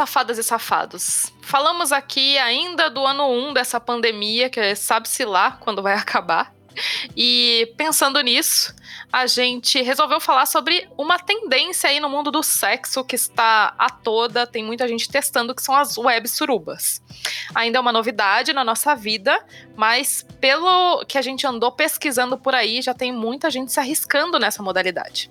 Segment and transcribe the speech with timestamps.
[0.00, 1.30] safadas e safados.
[1.42, 6.54] Falamos aqui ainda do ano 1 dessa pandemia, que sabe-se lá quando vai acabar.
[7.14, 8.74] E pensando nisso,
[9.12, 13.90] a gente resolveu falar sobre uma tendência aí no mundo do sexo que está a
[13.90, 17.02] toda, tem muita gente testando, que são as web surubas.
[17.54, 19.44] Ainda é uma novidade na nossa vida,
[19.76, 24.38] mas pelo que a gente andou pesquisando por aí, já tem muita gente se arriscando
[24.38, 25.30] nessa modalidade.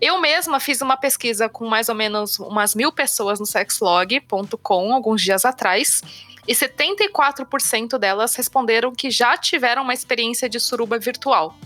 [0.00, 5.22] Eu mesma fiz uma pesquisa com mais ou menos umas mil pessoas no sexlog.com alguns
[5.22, 6.02] dias atrás
[6.46, 11.56] e 74% delas responderam que já tiveram uma experiência de suruba virtual.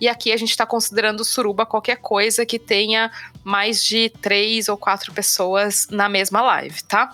[0.00, 3.10] E aqui a gente está considerando suruba qualquer coisa que tenha
[3.42, 7.12] mais de três ou quatro pessoas na mesma live, tá?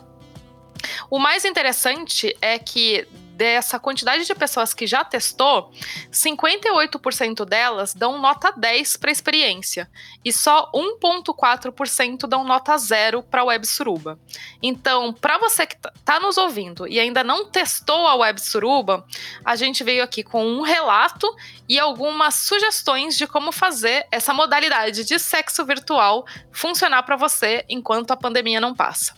[1.10, 5.70] O mais interessante é que dessa quantidade de pessoas que já testou,
[6.10, 9.90] 58% delas dão nota 10 para a experiência
[10.24, 14.18] e só 1,4% dão nota 0 para a Web Suruba.
[14.62, 19.06] Então, para você que está tá nos ouvindo e ainda não testou a Web Suruba,
[19.44, 21.30] a gente veio aqui com um relato
[21.68, 28.12] e algumas sugestões de como fazer essa modalidade de sexo virtual funcionar para você enquanto
[28.12, 29.14] a pandemia não passa.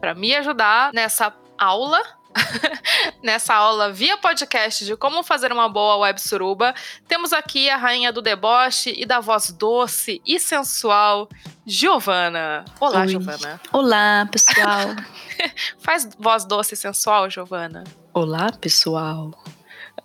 [0.00, 2.00] Para me ajudar nessa aula,
[3.22, 6.74] nessa aula via podcast de como fazer uma boa web suruba,
[7.08, 11.28] temos aqui a rainha do deboche e da voz doce e sensual,
[11.64, 12.64] Giovana.
[12.80, 13.08] Olá, Oi.
[13.08, 13.60] Giovana.
[13.72, 14.96] Olá, pessoal.
[15.78, 17.84] Faz voz doce e sensual, Giovana.
[18.12, 19.32] Olá, pessoal.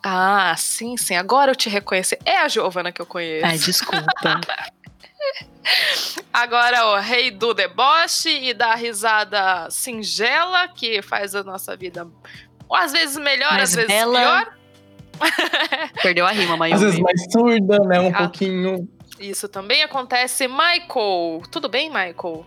[0.04, 1.16] Ah, sim, sim.
[1.16, 2.18] Agora eu te reconheci.
[2.26, 3.46] É a Giovana que eu conheço.
[3.46, 4.42] Ai, desculpa.
[6.34, 12.08] Agora, o rei do deboche e da risada singela, que faz a nossa vida
[12.74, 14.20] às vezes melhor, mais às vezes bela.
[14.20, 14.58] pior.
[16.02, 16.76] Perdeu a rima, Mayumi.
[16.76, 18.00] Às vezes mais surda, né?
[18.00, 18.88] Um ah, pouquinho.
[19.20, 20.48] Isso também acontece.
[20.48, 22.46] Michael, tudo bem, Michael?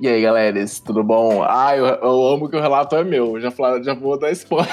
[0.00, 1.42] E aí, galera, tudo bom?
[1.42, 3.40] Ah, eu, eu amo que o relato é meu.
[3.40, 3.50] Já,
[3.82, 4.68] já vou dar spoiler.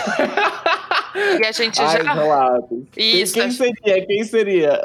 [1.40, 2.14] E a gente Ai, já.
[2.14, 2.84] Relatos.
[2.98, 3.34] Isso.
[3.36, 4.06] Quem seria?
[4.06, 4.81] Quem seria?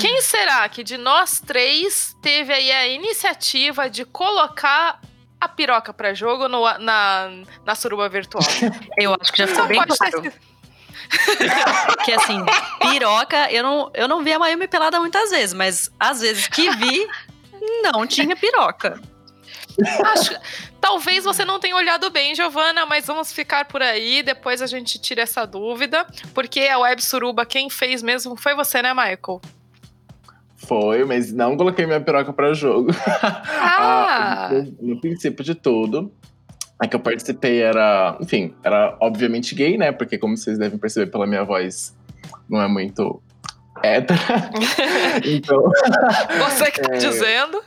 [0.00, 5.00] Quem será que de nós três teve aí a iniciativa de colocar
[5.40, 7.30] a piroca para jogo no, na,
[7.64, 8.44] na suruba virtual?
[8.98, 10.32] Eu acho que já ficou bem claro.
[12.04, 12.38] Que assim,
[12.80, 16.70] piroca, eu não, eu não vi a Mayumi pelada muitas vezes, mas às vezes que
[16.76, 17.04] vi,
[17.82, 19.00] não tinha piroca.
[20.04, 20.36] Acho,
[20.80, 24.22] talvez você não tenha olhado bem, Giovana, mas vamos ficar por aí.
[24.22, 26.06] Depois a gente tira essa dúvida.
[26.34, 29.40] Porque a Web Suruba, quem fez mesmo foi você, né, Michael?
[30.66, 32.90] Foi, mas não coloquei minha piroca para jogo.
[33.62, 34.48] Ah.
[34.48, 36.12] ah no, no princípio de tudo,
[36.78, 39.92] a que eu participei era, enfim, era obviamente gay, né?
[39.92, 41.96] Porque como vocês devem perceber pela minha voz,
[42.48, 43.22] não é muito
[43.82, 44.18] hétero.
[45.24, 45.62] então.
[46.48, 46.98] Você que tá é...
[46.98, 47.62] dizendo?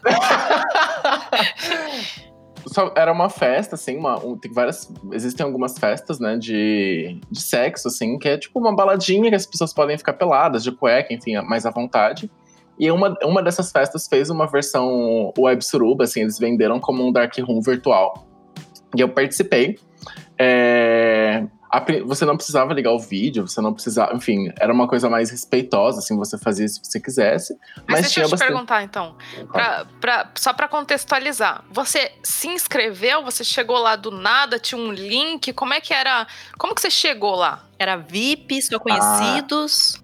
[2.65, 4.91] Só, era uma festa, assim, uma, um, tem várias.
[5.11, 9.45] Existem algumas festas, né, de, de sexo, assim, que é tipo uma baladinha que as
[9.45, 12.31] pessoas podem ficar peladas, de cueca, enfim, mais à vontade.
[12.79, 17.11] E uma, uma dessas festas fez uma versão web suruba, assim, eles venderam como um
[17.11, 18.27] dark room virtual.
[18.95, 19.79] E eu participei.
[20.37, 25.09] É, a, você não precisava ligar o vídeo, você não precisava, enfim, era uma coisa
[25.09, 27.57] mais respeitosa, assim, você fazia se você quisesse.
[27.77, 28.47] Mas, mas deixa tinha eu te bastante...
[28.49, 29.15] perguntar, então,
[29.51, 34.91] pra, pra, só para contextualizar, você se inscreveu, você chegou lá do nada, tinha um
[34.91, 36.27] link, como é que era,
[36.59, 37.63] como que você chegou lá?
[37.79, 39.95] Era VIP, só conhecidos?
[39.97, 40.02] Ah,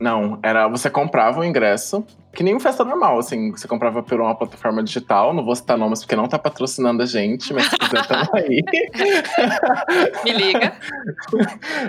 [0.00, 2.02] não, era você comprava o ingresso,
[2.32, 5.76] que nem uma festa normal, assim, você comprava por uma plataforma digital, não vou citar
[5.76, 8.62] nomes porque não tá patrocinando a gente, mas se quiser, tamo aí.
[10.24, 10.72] Me liga.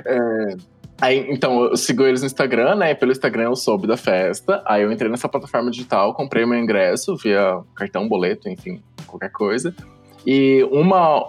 [0.06, 0.56] É,
[1.00, 2.92] aí, então, eu sigo eles no Instagram, né?
[2.92, 4.62] E pelo Instagram eu soube da festa.
[4.66, 9.74] Aí eu entrei nessa plataforma digital, comprei meu ingresso via cartão, boleto, enfim, qualquer coisa.
[10.28, 11.26] E uma,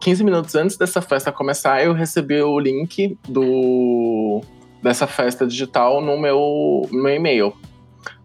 [0.00, 4.42] 15 minutos antes dessa festa começar, eu recebi o link do
[4.86, 7.52] dessa festa digital no meu, no meu e-mail.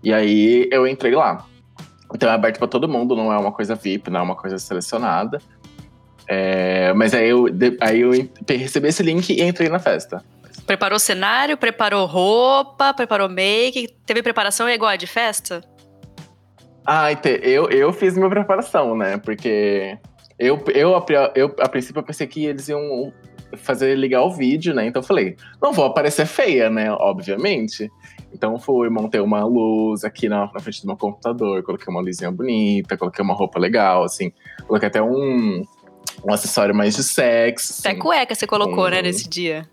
[0.03, 1.45] E aí eu entrei lá.
[2.13, 4.59] Então é aberto para todo mundo, não é uma coisa VIP, não é uma coisa
[4.59, 5.41] selecionada.
[6.27, 7.45] É, mas aí eu,
[7.81, 8.11] aí eu
[8.47, 10.23] recebi esse link e entrei na festa.
[10.65, 15.63] Preparou cenário, preparou roupa, preparou make, teve preparação igual a de festa?
[16.85, 17.07] Ah,
[17.43, 19.17] eu, eu fiz minha preparação, né?
[19.17, 19.97] Porque
[20.37, 21.05] eu, eu,
[21.35, 23.11] eu, a princípio eu pensei que eles iam
[23.57, 24.86] fazer ligar o vídeo, né?
[24.86, 26.92] Então eu falei, não vou aparecer feia, né?
[26.92, 27.92] Obviamente.
[28.33, 32.31] Então fui, montei uma luz aqui na, na, frente do meu computador, coloquei uma luzinha
[32.31, 34.31] bonita, coloquei uma roupa legal, assim,
[34.68, 35.63] coloquei até um,
[36.24, 37.81] um acessório mais de sexo.
[37.81, 38.89] Até assim, cueca você colocou, um...
[38.89, 39.68] né, nesse dia.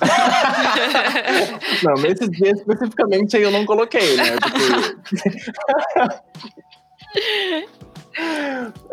[1.82, 4.36] não, nesse dia especificamente aí eu não coloquei, né?
[4.40, 4.62] Porque...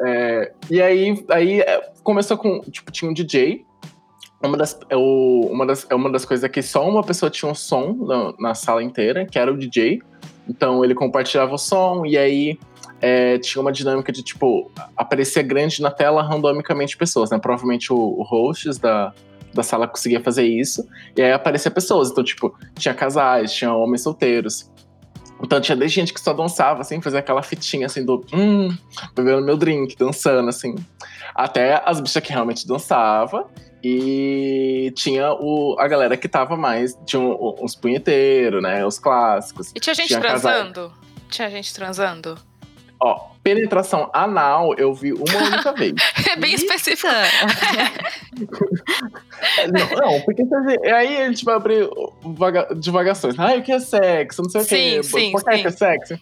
[0.05, 3.64] É, e aí, aí é, começou com, tipo, tinha um DJ.
[4.41, 7.51] Uma das, é uma, das, é uma das coisas é que só uma pessoa tinha
[7.51, 10.01] um som na, na sala inteira, que era o DJ.
[10.47, 12.59] Então ele compartilhava o som e aí
[13.01, 17.37] é, tinha uma dinâmica de, tipo, aparecer grande na tela randomicamente pessoas, né?
[17.37, 19.13] Provavelmente o, o hosts da,
[19.53, 22.11] da sala conseguia fazer isso, e aí aparecia pessoas.
[22.11, 24.69] Então, tipo, tinha casais, tinha homens solteiros.
[25.41, 28.75] Então tinha desde gente que só dançava, assim, fazia aquela fitinha assim do hum,
[29.13, 30.75] bebendo meu drink, dançando, assim.
[31.33, 33.45] Até as bichas que realmente dançava.
[33.83, 36.97] E tinha o, a galera que tava mais.
[37.05, 38.85] Tinha uns punheteiros, né?
[38.85, 39.71] Os clássicos.
[39.75, 40.89] E tinha gente tinha transando?
[40.89, 41.05] Casais.
[41.29, 42.37] Tinha gente transando?
[42.99, 45.93] Ó, penetração anal eu vi uma única vez.
[46.31, 47.07] É bem Eita.
[49.71, 50.43] não, não, porque
[50.87, 51.89] aí a gente vai abrir
[52.21, 53.39] vaga, divagações.
[53.39, 54.41] Ai, o que é sexo?
[54.41, 55.03] Não sei o que.
[55.03, 55.67] Sim, Boquete sim.
[55.67, 56.19] é sexo?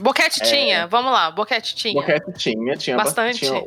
[0.00, 0.44] Boquete é...
[0.44, 1.94] tinha, vamos lá, boquete tinha.
[1.94, 3.40] Boquete tinha, tinha bastante.
[3.40, 3.62] Tinha,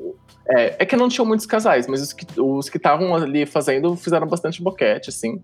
[0.49, 4.61] é, é que não tinham muitos casais, mas os que estavam ali fazendo fizeram bastante
[4.61, 5.41] boquete, assim.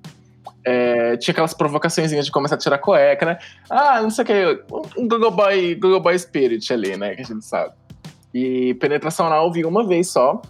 [0.66, 3.38] É, tinha aquelas provocações de começar a tirar cueca, né?
[3.70, 4.64] Ah, não sei o que,
[4.98, 7.16] um Google Boy, Google Boy Spirit ali, né?
[7.16, 7.74] Que a gente sabe.
[8.34, 10.42] E penetração anal vi uma vez só.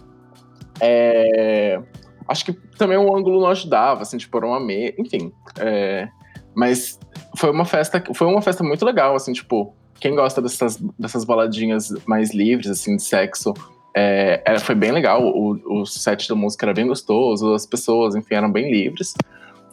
[0.80, 1.80] É,
[2.28, 5.32] acho que também o ângulo não ajudava, assim, tipo, era uma meia, enfim.
[5.58, 6.08] É,
[6.54, 6.98] mas
[7.36, 11.90] foi uma festa, foi uma festa muito legal, assim, tipo, quem gosta dessas, dessas baladinhas
[12.06, 13.54] mais livres, assim, de sexo,
[13.94, 15.22] é, foi bem legal.
[15.24, 19.14] O, o set da música era bem gostoso, as pessoas, enfim, eram bem livres.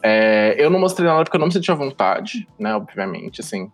[0.03, 2.75] É, eu não mostrei nada porque eu não me sentia vontade, né?
[2.75, 3.69] Obviamente, assim.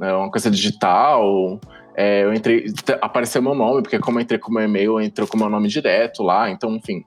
[0.00, 1.60] É uma coisa digital.
[1.94, 2.66] É, eu entrei.
[3.00, 6.22] Apareceu meu nome, porque como eu entrei com meu e-mail, entrou com meu nome direto
[6.22, 7.04] lá, então, enfim.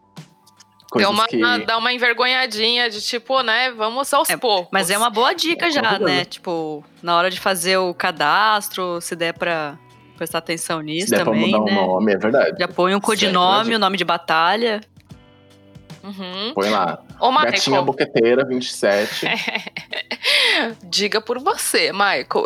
[0.96, 1.42] Deu uma, que...
[1.66, 3.72] Dá uma envergonhadinha de tipo, né?
[3.72, 4.70] Vamos aos é, poucos.
[4.72, 6.24] Mas é uma boa dica é, já, né?
[6.24, 9.78] Tipo, na hora de fazer o cadastro, se der pra
[10.16, 11.52] prestar atenção nisso se der também.
[11.52, 11.82] Pra mudar né?
[11.82, 12.58] um nome, é verdade.
[12.58, 14.82] Já põe um codinome, o um nome de batalha.
[16.06, 16.54] Uhum.
[16.54, 17.00] Põe lá.
[17.20, 17.52] Ô, Michael.
[17.52, 19.26] Gatinha Boqueteira 27.
[20.86, 22.46] Diga por você, Michael.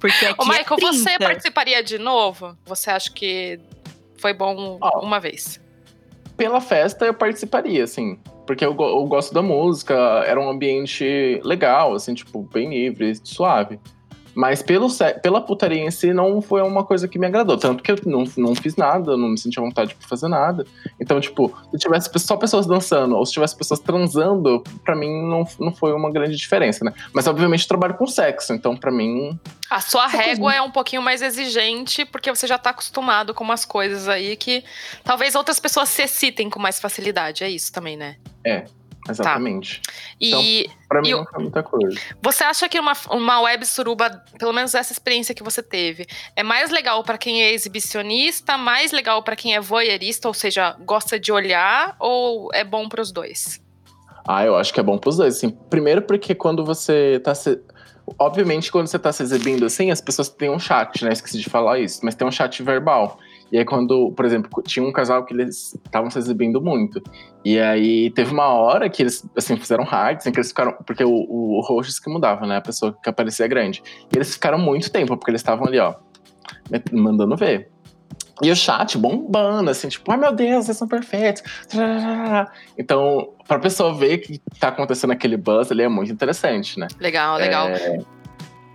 [0.00, 2.56] Porque aqui Ô, Michael, é você participaria de novo?
[2.64, 3.60] Você acha que
[4.18, 5.60] foi bom oh, uma vez?
[6.36, 8.18] Pela festa eu participaria, assim.
[8.46, 9.94] Porque eu, eu gosto da música,
[10.26, 13.78] era um ambiente legal, assim, tipo, bem livre, suave.
[14.40, 14.88] Mas pelo,
[15.22, 17.58] pela putaria em si, não foi uma coisa que me agradou.
[17.58, 20.66] Tanto que eu não, não fiz nada, não me senti à vontade de fazer nada.
[20.98, 25.46] Então, tipo, se tivesse só pessoas dançando ou se tivesse pessoas transando, para mim não,
[25.58, 26.94] não foi uma grande diferença, né?
[27.12, 29.38] Mas, obviamente, eu trabalho com sexo, então, para mim.
[29.68, 33.66] A sua régua é um pouquinho mais exigente, porque você já tá acostumado com umas
[33.66, 34.64] coisas aí que
[35.04, 37.44] talvez outras pessoas se excitem com mais facilidade.
[37.44, 38.16] É isso também, né?
[38.42, 38.64] É,
[39.10, 39.80] Exatamente.
[39.82, 39.92] Tá.
[40.20, 42.00] E, então, pra mim e, não foi muita coisa.
[42.22, 46.42] Você acha que uma, uma web suruba, pelo menos essa experiência que você teve, é
[46.42, 51.18] mais legal para quem é exibicionista, mais legal para quem é voyeurista, ou seja, gosta
[51.18, 53.60] de olhar, ou é bom para os dois?
[54.26, 55.36] Ah, eu acho que é bom para os dois.
[55.36, 57.60] Assim, primeiro porque quando você tá se...
[58.18, 61.12] Obviamente, quando você tá se exibindo assim, as pessoas têm um chat, né?
[61.12, 63.18] Esqueci de falar isso, mas tem um chat verbal.
[63.52, 67.02] E aí, quando, por exemplo, tinha um casal que eles estavam se exibindo muito.
[67.44, 70.72] E aí, teve uma hora que eles, assim, fizeram hard, assim, que eles ficaram.
[70.86, 72.56] Porque o, o host que mudava, né?
[72.56, 73.82] A pessoa que aparecia grande.
[74.12, 75.94] E eles ficaram muito tempo, porque eles estavam ali, ó,
[76.92, 77.70] mandando ver.
[78.42, 81.42] E o chat bombando, assim, tipo, ai meu Deus, vocês são perfeitos.
[82.78, 86.86] Então, pra pessoa ver que tá acontecendo aquele buzz ali é muito interessante, né?
[86.98, 87.68] Legal, legal.
[87.68, 87.98] É...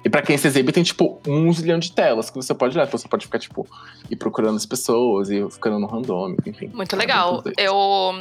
[0.06, 2.86] E pra quem se exibe, tem, tipo, um zilhão de telas que você pode olhar.
[2.86, 3.68] Então você pode ficar, tipo,
[4.08, 6.68] ir procurando as pessoas e ficando no randômico, enfim.
[6.68, 7.44] Muito legal.
[7.58, 8.14] Eu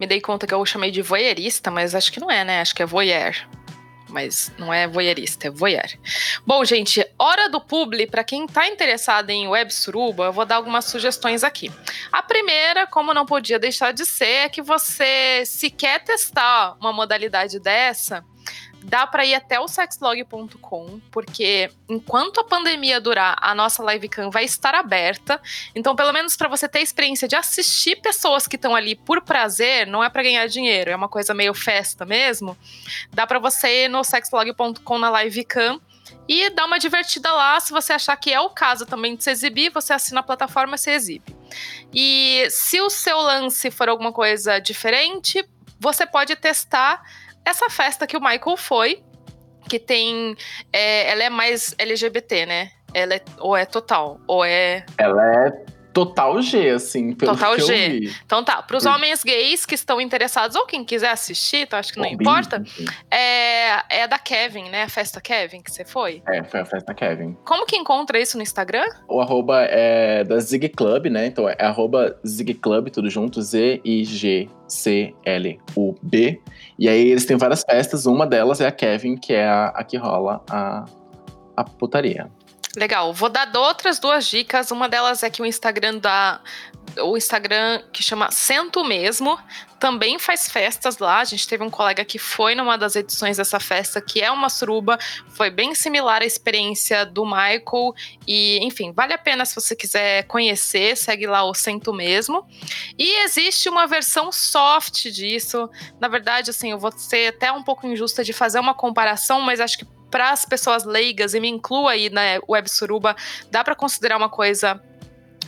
[0.00, 2.62] me dei conta que eu chamei de voyeurista, mas acho que não é, né?
[2.62, 3.34] Acho que é voyeur.
[4.08, 5.86] Mas não é voyeurista, é voyeur.
[6.46, 8.06] Bom, gente, hora do publi.
[8.06, 11.70] Para quem tá interessado em web suruba, eu vou dar algumas sugestões aqui.
[12.10, 16.90] A primeira, como não podia deixar de ser, é que você, se quer testar uma
[16.90, 18.24] modalidade dessa,
[18.82, 24.44] dá para ir até o sexlog.com, porque enquanto a pandemia durar, a nossa livecam vai
[24.44, 25.40] estar aberta.
[25.74, 29.22] Então, pelo menos para você ter a experiência de assistir pessoas que estão ali por
[29.22, 32.56] prazer, não é para ganhar dinheiro, é uma coisa meio festa mesmo.
[33.12, 35.80] Dá para você ir no sexlog.com na livecam
[36.26, 37.58] e dar uma divertida lá.
[37.60, 40.76] Se você achar que é o caso também de se exibir, você assina a plataforma
[40.76, 41.36] e se exibe.
[41.92, 45.44] E se o seu lance for alguma coisa diferente,
[45.80, 47.02] você pode testar
[47.48, 49.02] essa festa que o Michael foi,
[49.68, 50.36] que tem.
[50.72, 52.70] É, ela é mais LGBT, né?
[52.94, 54.84] Ela é, ou é total, ou é.
[54.98, 57.72] Ela é total G, assim, pelo total que G.
[57.72, 58.14] eu vi.
[58.24, 61.92] Então tá, para os homens gays que estão interessados, ou quem quiser assistir, então acho
[61.92, 62.62] que não importa,
[63.10, 64.84] é, é da Kevin, né?
[64.84, 66.22] A festa Kevin que você foi?
[66.28, 67.36] É, foi a festa Kevin.
[67.44, 68.86] Como que encontra isso no Instagram?
[69.08, 71.26] O arroba é da Zig Club, né?
[71.26, 74.48] Então é arroba Zig Club, tudo junto, Z-I-G-C-L-U-B.
[76.78, 79.82] E aí eles têm várias festas, uma delas é a Kevin, que é a, a
[79.82, 80.84] que rola a,
[81.56, 82.30] a putaria.
[82.76, 83.12] Legal.
[83.12, 84.70] Vou dar outras duas dicas.
[84.70, 86.40] Uma delas é que o Instagram da
[87.00, 89.38] o Instagram que chama Sento Mesmo
[89.78, 91.20] também faz festas lá.
[91.20, 94.48] A gente teve um colega que foi numa das edições dessa festa, que é uma
[94.48, 94.98] suruba.
[95.28, 97.94] Foi bem similar à experiência do Michael.
[98.26, 100.96] E, enfim, vale a pena se você quiser conhecer.
[100.96, 102.44] Segue lá o Sento Mesmo.
[102.98, 105.70] E existe uma versão soft disso.
[106.00, 109.60] Na verdade, assim, eu vou ser até um pouco injusta de fazer uma comparação, mas
[109.60, 113.14] acho que para as pessoas leigas, e me incluo aí na né, Web Suruba,
[113.50, 114.80] dá para considerar uma coisa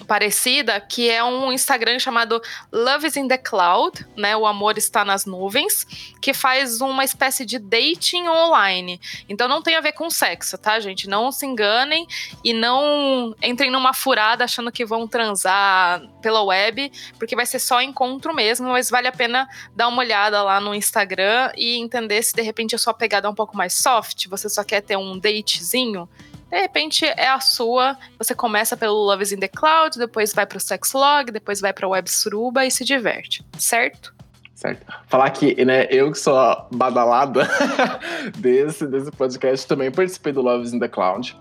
[0.06, 2.40] parecida, que é um Instagram chamado
[2.72, 4.36] Love is in the Cloud, né?
[4.36, 5.86] O amor está nas nuvens,
[6.20, 9.00] que faz uma espécie de dating online.
[9.28, 11.08] Então não tem a ver com sexo, tá, gente?
[11.08, 12.06] Não se enganem
[12.44, 17.80] e não entrem numa furada achando que vão transar pela web, porque vai ser só
[17.80, 22.34] encontro mesmo, mas vale a pena dar uma olhada lá no Instagram e entender se
[22.34, 25.18] de repente a sua pegada é um pouco mais soft, você só quer ter um
[25.18, 26.08] datezinho
[26.50, 27.96] de repente é a sua.
[28.18, 31.88] Você começa pelo Love is in the Cloud, depois vai pro Sexlog, depois vai pra
[31.88, 34.14] Web Suruba e se diverte, certo?
[34.54, 34.84] Certo.
[35.06, 36.36] Falar que, né, eu que sou
[36.70, 37.48] badalada
[38.36, 41.34] desse, desse podcast, também participei do Love is in the Cloud.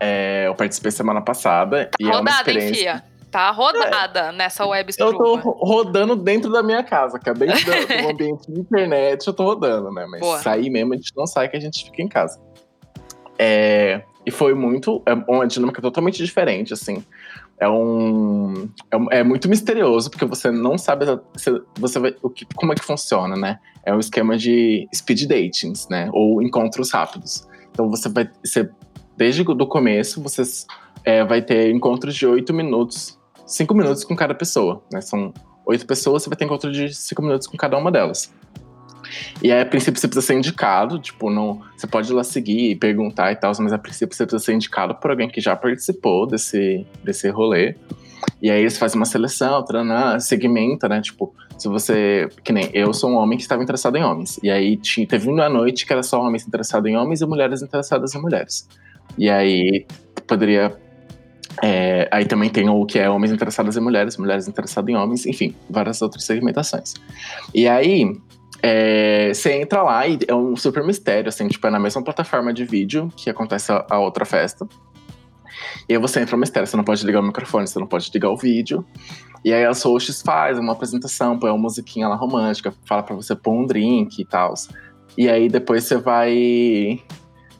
[0.00, 1.88] É, eu participei semana passada.
[2.00, 2.68] E rodada, é uma experiência...
[2.68, 3.04] hein, fia?
[3.30, 7.64] Tá rodada é, nessa web Eu tô rodando dentro da minha casa, que é dentro
[7.64, 10.04] do, do ambiente de internet, eu tô rodando, né?
[10.10, 10.38] Mas Boa.
[10.40, 12.38] sair mesmo, a gente não sai, que a gente fica em casa.
[13.38, 15.02] É, e foi muito.
[15.06, 17.04] É uma dinâmica totalmente diferente, assim.
[17.58, 18.68] É um.
[18.90, 21.06] É, é muito misterioso, porque você não sabe
[21.78, 23.58] você vai, o que, como é que funciona, né?
[23.84, 26.08] É um esquema de speed datings, né?
[26.12, 27.46] Ou encontros rápidos.
[27.70, 28.30] Então você vai.
[28.44, 28.68] Você,
[29.16, 30.42] desde o começo, você
[31.04, 35.00] é, vai ter encontros de oito minutos, cinco minutos com cada pessoa, né?
[35.00, 35.32] São
[35.66, 38.32] oito pessoas, você vai ter encontro de cinco minutos com cada uma delas.
[39.42, 42.70] E aí, a princípio, você precisa ser indicado, tipo, não, você pode ir lá seguir
[42.70, 45.56] e perguntar e tal, mas a princípio você precisa ser indicado por alguém que já
[45.56, 47.74] participou desse, desse rolê.
[48.40, 51.00] E aí eles fazem uma seleção, tranã, segmenta, né?
[51.00, 52.28] Tipo, se você.
[52.42, 54.38] Que nem eu sou um homem que estava interessado em homens.
[54.42, 57.62] E aí tinha, teve uma noite que era só homens interessados em homens e mulheres
[57.62, 58.68] interessadas em mulheres.
[59.16, 59.86] E aí
[60.26, 60.76] poderia.
[61.62, 65.26] É, aí também tem o que é homens interessados em mulheres, mulheres interessadas em homens,
[65.26, 66.94] enfim, várias outras segmentações.
[67.54, 68.10] E aí,
[68.62, 72.54] é, você entra lá e é um super mistério, assim, tipo, é na mesma plataforma
[72.54, 74.66] de vídeo que acontece a, a outra festa.
[75.88, 78.10] E aí você entra no mistério, você não pode ligar o microfone, você não pode
[78.14, 78.86] ligar o vídeo.
[79.44, 83.34] E aí as hosts fazem uma apresentação, põe uma musiquinha lá romântica, fala para você
[83.34, 84.54] pôr um drink e tal.
[85.18, 87.02] E aí depois você vai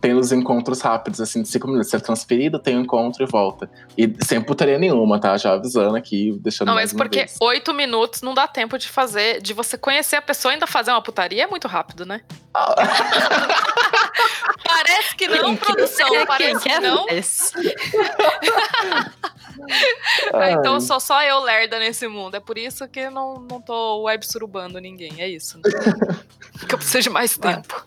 [0.02, 1.88] tem os encontros rápidos, assim, de cinco minutos.
[1.88, 3.70] Você é transferido, tem um encontro e volta.
[3.96, 5.36] E sem putaria nenhuma, tá?
[5.36, 9.54] Já avisando aqui, deixando Não, mas porque oito minutos não dá tempo de fazer, de
[9.54, 12.20] você conhecer a pessoa e ainda fazer uma putaria é muito rápido, né?
[14.66, 16.08] parece que não, produção.
[16.26, 17.06] parece que não.
[20.34, 22.34] ah, então sou só eu lerda nesse mundo.
[22.34, 25.20] É por isso que não, não tô web surubando ninguém.
[25.20, 25.60] É isso.
[25.62, 25.70] Né?
[26.58, 27.84] Porque eu preciso de mais tempo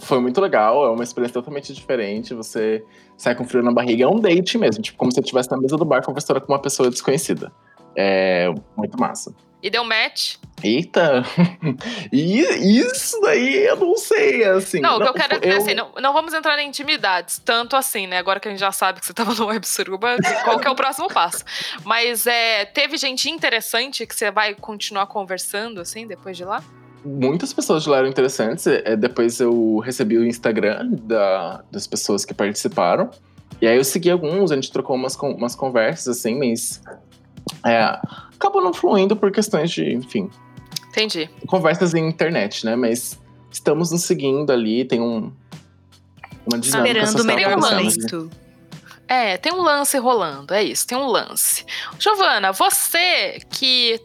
[0.00, 2.34] foi muito legal, é uma experiência totalmente diferente.
[2.34, 2.84] Você
[3.16, 5.56] sai com frio na barriga, é um date mesmo, tipo como se você estivesse na
[5.56, 7.52] mesa do bar conversando com uma pessoa desconhecida.
[7.96, 9.34] É muito massa.
[9.62, 10.36] E deu match?
[10.62, 11.22] Eita!
[12.12, 12.40] E
[12.80, 14.80] isso daí eu não sei, assim.
[14.80, 15.58] Não, o que eu quero dizer eu...
[15.58, 18.18] assim, não, não vamos entrar em intimidades, tanto assim, né?
[18.18, 20.70] Agora que a gente já sabe que você tava no Web Suruba, qual que é
[20.70, 21.44] o próximo passo?
[21.84, 26.62] Mas é, teve gente interessante que você vai continuar conversando, assim, depois de lá?
[27.04, 28.66] Muitas pessoas de lá eram interessantes.
[28.66, 33.10] É, depois eu recebi o Instagram da, das pessoas que participaram.
[33.60, 36.82] E aí eu segui alguns, a gente trocou umas, umas conversas, assim, mas.
[37.66, 37.98] É,
[38.34, 40.30] acabou não fluindo por questões de, enfim.
[40.88, 41.28] Entendi.
[41.46, 42.74] Conversas em internet, né?
[42.76, 43.18] Mas
[43.50, 45.32] estamos nos seguindo ali, tem um.
[46.46, 48.30] Uma dinâmica Esperando o melhor momento.
[49.06, 51.64] É, tem um lance rolando, é isso, tem um lance.
[51.98, 54.00] Giovana, você que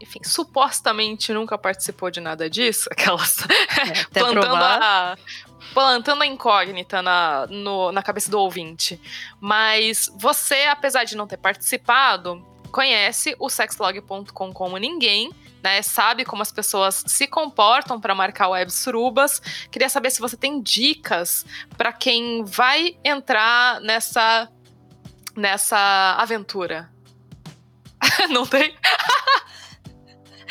[0.00, 5.16] enfim, supostamente nunca participou de nada disso, aquelas é, plantando a
[5.72, 9.00] plantando a incógnita na, no, na cabeça do ouvinte.
[9.40, 15.32] Mas você, apesar de não ter participado, conhece o sexlog.com como ninguém,
[15.62, 15.80] né?
[15.82, 19.40] Sabe como as pessoas se comportam para marcar web surubas.
[19.70, 21.44] Queria saber se você tem dicas
[21.76, 24.48] para quem vai entrar nessa
[25.34, 26.90] nessa aventura?
[28.30, 28.76] Não tem?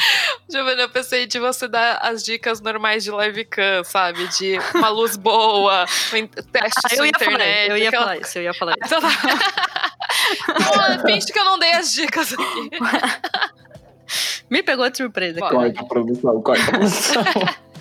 [0.50, 4.28] Giovanna, eu pensei de você dar as dicas normais de live cam, sabe?
[4.28, 5.86] De uma luz boa,
[6.52, 7.68] teste ah, eu ia internet.
[7.68, 8.06] Falar, eu ia aquela...
[8.06, 8.96] falar isso, eu ia falar isso.
[10.50, 12.70] Então, finge que eu não dei as dicas aqui.
[14.50, 15.40] Me pegou de surpresa.
[15.40, 17.24] Corta a produção, corta a produção.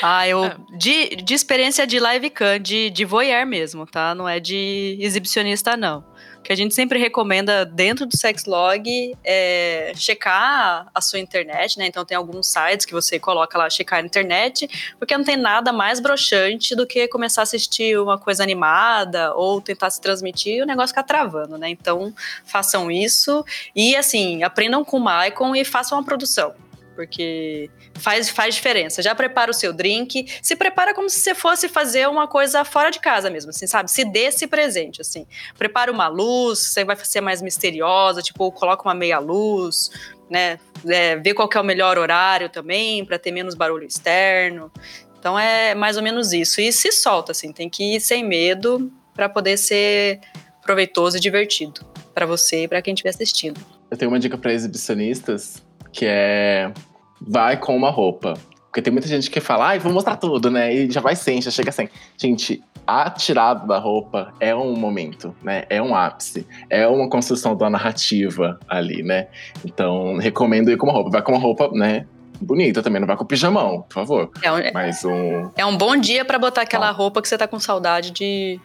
[0.00, 0.44] Ah, eu.
[0.44, 0.56] É.
[0.76, 4.14] De, de experiência de live cam, de, de voyeur mesmo, tá?
[4.14, 6.04] Não é de exibicionista, não
[6.42, 11.86] que a gente sempre recomenda dentro do Sexlog é checar a sua internet, né?
[11.86, 14.68] Então tem alguns sites que você coloca lá checar a internet,
[14.98, 19.60] porque não tem nada mais broxante do que começar a assistir uma coisa animada ou
[19.60, 21.68] tentar se transmitir e o negócio ficar travando, né?
[21.68, 22.12] Então
[22.44, 23.44] façam isso
[23.74, 26.54] e assim, aprendam com o Maicon e façam uma produção
[26.94, 29.02] porque faz, faz diferença.
[29.02, 32.90] Já prepara o seu drink, se prepara como se você fosse fazer uma coisa fora
[32.90, 33.90] de casa mesmo, assim, sabe?
[33.90, 35.26] Se dê esse presente, assim.
[35.58, 39.90] Prepara uma luz, você vai ser mais misteriosa, tipo, coloca uma meia luz,
[40.30, 40.58] né?
[40.86, 44.70] É, vê qual é o melhor horário também, para ter menos barulho externo.
[45.18, 46.60] Então é mais ou menos isso.
[46.60, 50.20] E se solta, assim, tem que ir sem medo para poder ser
[50.62, 51.84] proveitoso e divertido
[52.14, 53.60] para você e para quem estiver assistindo.
[53.90, 56.72] Eu tenho uma dica para exibicionistas que é
[57.20, 58.34] vai com uma roupa.
[58.66, 60.74] Porque tem muita gente que fala, ai, vou mostrar tudo, né?
[60.74, 61.90] E já vai sem, já chega sem.
[62.16, 65.64] Gente, a tirada da roupa é um momento, né?
[65.68, 66.46] É um ápice.
[66.70, 69.28] É uma construção da narrativa ali, né?
[69.64, 71.10] Então, recomendo ir com uma roupa.
[71.10, 72.06] Vai com uma roupa, né?
[72.40, 74.30] Bonita também, não vai com pijamão, por favor.
[74.42, 75.50] É um, Mas um...
[75.54, 76.92] é um bom dia para botar aquela ah.
[76.92, 78.58] roupa que você tá com saudade de,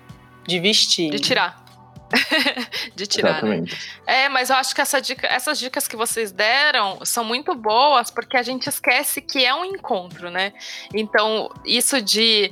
[0.48, 1.12] de vestir.
[1.12, 1.67] De tirar.
[2.96, 3.44] de tirar.
[3.44, 3.58] Né?
[3.58, 3.72] Exatamente.
[4.06, 4.26] Né?
[4.26, 8.10] É, mas eu acho que essa dica, essas dicas que vocês deram são muito boas,
[8.10, 10.54] porque a gente esquece que é um encontro, né?
[10.94, 12.52] Então, isso de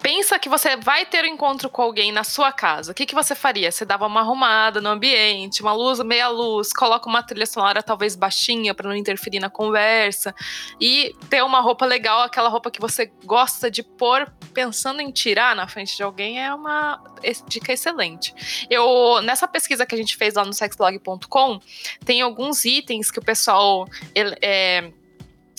[0.00, 2.92] pensa que você vai ter um encontro com alguém na sua casa.
[2.92, 3.70] O que, que você faria?
[3.70, 8.14] Você dava uma arrumada no ambiente, uma luz, meia luz, coloca uma trilha sonora talvez
[8.14, 10.34] baixinha para não interferir na conversa
[10.80, 15.54] e ter uma roupa legal, aquela roupa que você gosta de pôr pensando em tirar
[15.54, 17.02] na frente de alguém é uma
[17.46, 18.34] dica excelente.
[18.70, 21.60] Eu nessa pesquisa que a gente fez lá no sexlog.com
[22.04, 24.92] tem alguns itens que o pessoal é,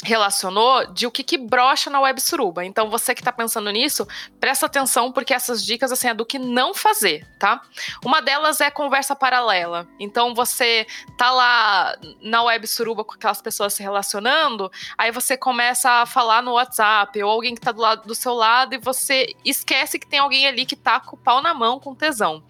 [0.03, 2.63] relacionou de o que, que brocha na web suruba.
[2.63, 4.07] Então, você que está pensando nisso,
[4.39, 7.62] presta atenção, porque essas dicas assim, é do que não fazer, tá?
[8.03, 9.88] Uma delas é conversa paralela.
[9.99, 15.89] Então, você tá lá na web suruba com aquelas pessoas se relacionando, aí você começa
[15.89, 19.35] a falar no WhatsApp, ou alguém que tá do lado do seu lado, e você
[19.43, 22.41] esquece que tem alguém ali que tá com o pau na mão com tesão.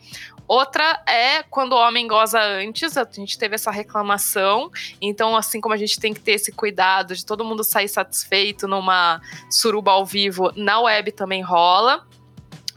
[0.49, 4.71] Outra é quando o homem goza antes, a gente teve essa reclamação.
[4.99, 8.67] Então, assim como a gente tem que ter esse cuidado de todo mundo sair satisfeito
[8.67, 12.03] numa suruba ao vivo, na web também rola.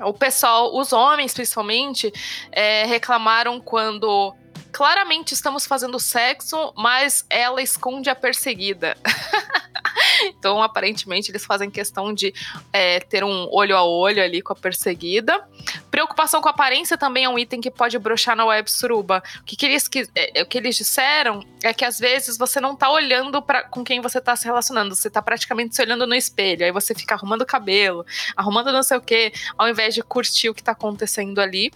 [0.01, 2.13] O pessoal, os homens principalmente,
[2.51, 4.35] é, reclamaram quando
[4.71, 8.99] claramente estamos fazendo sexo, mas ela esconde a perseguida.
[10.25, 12.33] então, aparentemente, eles fazem questão de
[12.73, 15.47] é, ter um olho a olho ali com a perseguida.
[15.91, 19.23] Preocupação com aparência também é um item que pode brochar na web suruba.
[19.41, 22.75] O que, que eles, é, o que eles disseram é que às vezes você não
[22.75, 26.15] tá olhando para com quem você tá se relacionando, você tá praticamente se olhando no
[26.15, 26.65] espelho.
[26.65, 28.05] Aí você fica arrumando o cabelo,
[28.37, 31.73] arrumando não sei o que, ao invés de curtir o que tá acontecendo ali.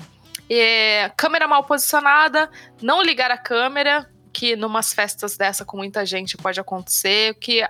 [0.48, 2.48] É, câmera mal posicionada,
[2.80, 7.62] não ligar a câmera, que numas festas dessa com muita gente pode acontecer, que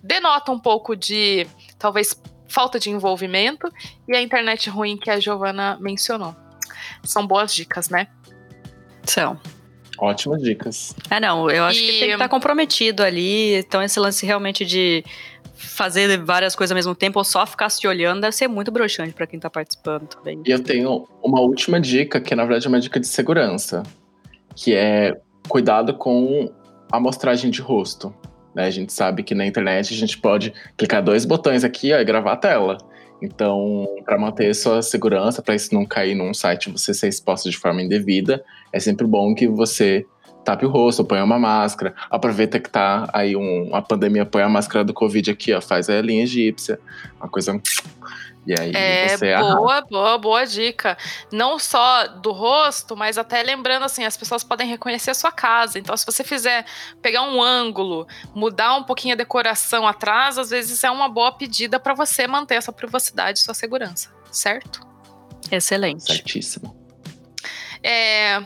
[0.00, 3.68] denota um pouco de talvez falta de envolvimento
[4.06, 6.32] e a internet ruim que a Giovana mencionou.
[7.02, 8.06] São boas dicas, né?
[9.02, 9.36] São.
[9.98, 10.94] Ótimas dicas.
[11.10, 11.86] É, não, eu acho e...
[11.86, 13.56] que tem que estar comprometido ali.
[13.56, 15.04] Então, esse lance realmente de
[15.54, 19.12] fazer várias coisas ao mesmo tempo ou só ficar se olhando deve ser muito broxante
[19.12, 20.40] para quem tá participando também.
[20.46, 23.82] E eu tenho uma última dica, que na verdade é uma dica de segurança,
[24.54, 25.16] que é
[25.48, 26.50] cuidado com
[26.90, 28.14] a amostragem de rosto.
[28.54, 28.66] Né?
[28.66, 32.04] A gente sabe que na internet a gente pode clicar dois botões aqui ó, e
[32.04, 32.78] gravar a tela.
[33.22, 37.56] Então, para manter sua segurança, para isso não cair num site você ser exposto de
[37.56, 40.04] forma indevida, é sempre bom que você
[40.44, 41.94] tape o rosto, põe uma máscara.
[42.10, 46.02] Aproveita que tá aí um, pandemia, põe a máscara do Covid aqui, ó, faz a
[46.02, 46.80] linha egípcia,
[47.20, 47.60] uma coisa
[48.46, 50.96] e aí é, você boa, boa, boa dica.
[51.30, 55.78] Não só do rosto, mas até lembrando assim, as pessoas podem reconhecer a sua casa.
[55.78, 56.66] Então, se você fizer
[57.00, 61.78] pegar um ângulo, mudar um pouquinho a decoração atrás, às vezes é uma boa pedida
[61.78, 64.80] para você manter essa privacidade e sua segurança, certo?
[65.50, 66.04] Excelente.
[66.04, 66.76] Certíssimo.
[67.82, 68.42] É,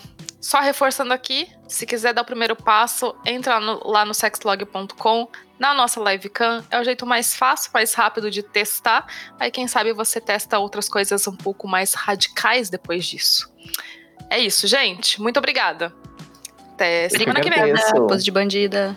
[0.47, 5.29] só reforçando aqui, se quiser dar o primeiro passo, entra no, lá no sexlog.com,
[5.59, 6.65] na nossa livecam.
[6.71, 9.09] É o jeito mais fácil, mais rápido de testar.
[9.41, 13.53] Aí, quem sabe, você testa outras coisas um pouco mais radicais depois disso.
[14.31, 15.21] É isso, gente.
[15.21, 15.93] Muito obrigada.
[16.75, 17.75] Até semana que vem.
[18.07, 18.95] Pose de bandida.